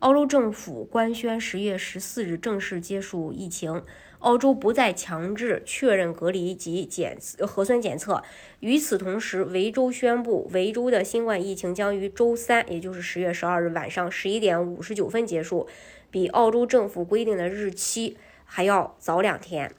[0.00, 3.82] 澳洲政府官宣，十月十四日正式结束疫情，
[4.20, 8.22] 澳洲不再强制确认隔离及检核酸检测。
[8.60, 15.68] 与此同时，维州宣布，维州的新冠疫情将于周三，也就是十月十二日晚上十一点五十九分结束，
[16.10, 19.70] 比澳洲政府规定的日期还要早两天。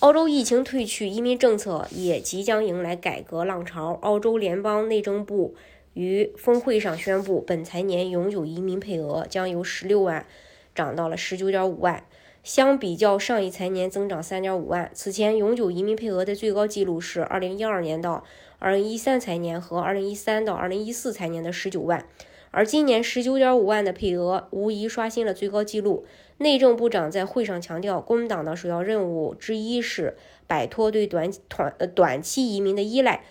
[0.00, 3.96] 澳洲疫情退去，移民政策也即将迎来改革浪潮。
[4.02, 5.54] 澳洲联邦内政部。
[5.94, 10.26] 于峰会上宣布，本财年永久移民配额将由十六万
[10.74, 12.04] 涨到了十九点五万，
[12.44, 14.90] 相比较上一财年增长三点五万。
[14.94, 18.24] 此前永久移民配额的最高纪录是二零一二年到
[18.58, 22.06] 二零一三财年和二零一三到二零一四财年的十九万，
[22.52, 26.06] 而今年十九点五万的配额无疑刷新了最高纪录。
[26.38, 33.24] 内政部长在会上强调，工党的首要任务之一是摆脱对短短呃短期移民的依赖。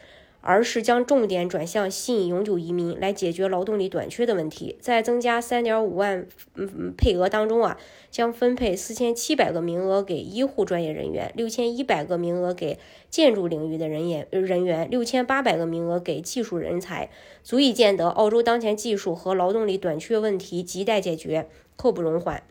[0.48, 4.78] 而是将重点转向吸引永久移民来解决劳动力短缺的问题。
[4.80, 7.78] 在增加三点五万嗯配额当中啊，
[8.10, 17.10] 将分配四千七百个名额给医护专业人员，六千一百个名额给建筑领域的人员人员，六千八百个名额给技术人才，
[17.44, 22.42] 足以见得澳洲当前技术和劳动力短缺问题亟待解决，刻不容缓。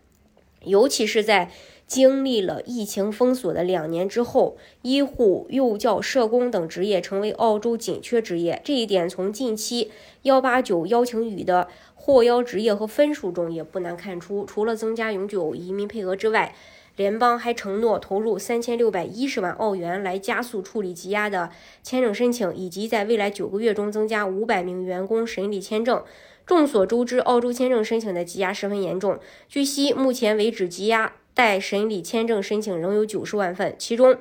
[0.63, 1.51] 尤其是在
[1.87, 8.61] 经历了疫情封锁的两年之后，医护、幼教、社工等职业成为澳洲紧缺职业。
[8.65, 9.93] 这一点从近期
[10.23, 14.45] 幺八九邀请语的获邀职业和分数中也不难看出。
[14.45, 16.55] 除了增加永久移民配额之外，
[16.97, 21.51] 联邦还承诺投入三千六百一十万澳元来加速处理积压的
[21.85, 26.03] 签证申请，以及在未来九个月中增加五百名员工审理签证。
[26.45, 29.19] 众所周知，澳洲签证申请的积压十分严重。
[29.49, 31.13] 据悉，目前为止积压。
[31.37, 34.17] 待审理签证申请仍有九十万份，其中，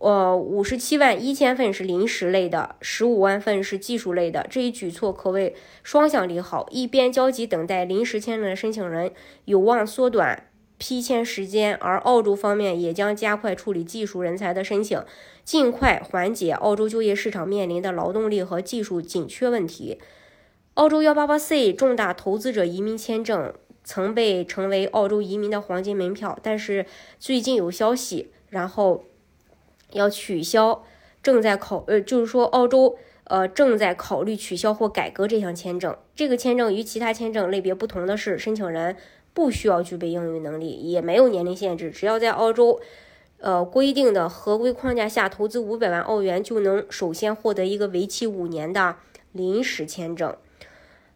[0.00, 4.44] 呃，五十七万一千份是临时类的，十五万份是技术类的。
[4.50, 9.12] 这一举措可谓双向利好：一边焦急等待临时签证的申请人
[9.44, 15.00] 有望缩短批签时间，而澳洲方面也将加快处理技术人才的申请，
[15.44, 20.00] 尽快缓解澳洲就业市场面临的劳动力和技术紧缺问题。
[20.74, 23.54] 澳洲幺八八 C 重大投资者移民签证。
[23.90, 26.86] 曾被称为澳洲移民的黄金门票，但是
[27.18, 29.02] 最近有消息，然后
[29.90, 30.84] 要取消，
[31.20, 35.96] 正在考，呃，就是说澳洲，呃，正在考虑取消或改革这项签证。
[36.14, 38.96] 这个签证与其他签证类别不同的是，申请人
[39.34, 42.78] 不需要具备英语能力，也没有年龄限制，只要在澳洲，
[43.40, 48.94] 呃，规定的合规框架下投资五百万澳元，就能首先获得一个为期五年的
[49.32, 50.36] 临时签证。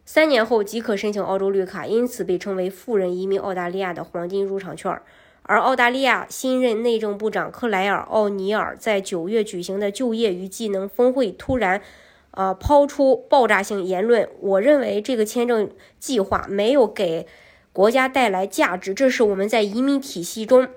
[0.07, 5.01] 三年后即可申请澳洲绿卡，因此被称为富人移民澳大利亚的黄金入场券。
[5.45, 11.83] 而澳大利亚新任内政部长克莱尔·奥尼尔在九月举行的就业与技能峰会突然，
[12.31, 14.29] 呃，抛出爆炸性言论。
[14.41, 17.27] 我认为这个签证计划没有给
[17.73, 20.69] 国家带来价值，这是我们在移民体系中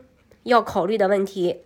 [0.44, 1.62] 要考虑的问题。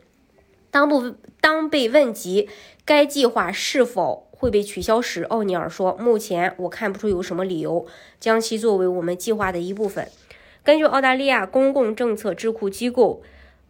[0.70, 2.50] 当不当被问及
[2.86, 4.31] 该计划是否？
[4.42, 7.86] 会被取消时，奥尼尔说：“目前我看不出有什么理由
[8.20, 10.08] 将其作为我们计划的一部分。”
[10.66, 13.22] 根据澳大利亚公共政策智库机构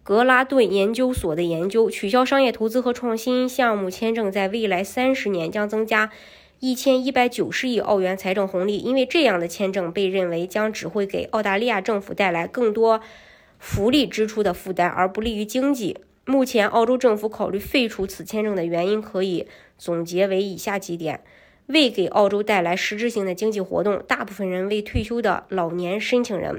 [0.01, 6.09] 格拉顿研究所的研究，取消商业投资和创新项目签证在未来三十年将增加
[6.61, 13.01] 一千一百九十亿澳元财政红利，因为这样的签证被认为将只会给澳大利亚政府带来更多
[13.59, 15.97] 福利支出的负担，而不利于经济。
[16.25, 21.21] 目前，澳洲政府考虑废除此签证的原因可以总结为以下几点：
[21.65, 26.57] 未给澳洲带来实质性的经济活动；大部分人为退休的老年申请人；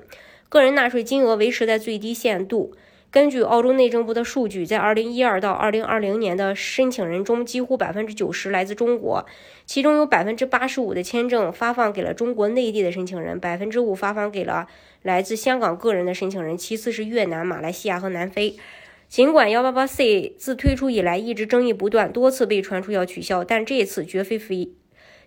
[0.49, 2.75] 个人纳税金额维持在最低限度。
[3.13, 9.25] 根据澳洲内政部的数据，在2012到2020年的申请人中，几乎百分之九十来自中国，
[9.67, 14.67] 其中有百分之八十五的签证发放给了中国内地的申请人，百分之五发放给了
[15.03, 18.57] 来自香港个人的申请人，其次是越南、马来西亚和南非。
[19.13, 24.71] 尽管幺八八 C 自推出以来一直争议不断，多次被传出要取消，但这次绝非非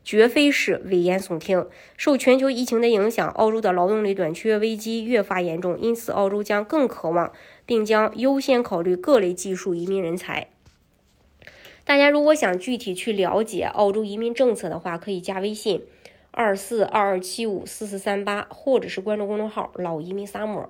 [0.03, 1.67] 绝非是危言耸听。
[1.95, 7.31] 受全球疫情的影响，澳洲的劳动力短缺危机越发严重，因此澳洲将更渴望
[7.67, 10.47] 并将优先考虑各类技术移民人才。
[11.83, 15.83] 大家如果想具体去了解澳洲移民政策的话，可以加微信
[16.31, 20.69] 二四二二七五四四三八，或者是关注公众号“老移民 summer”。